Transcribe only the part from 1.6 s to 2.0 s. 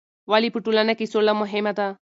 ده؟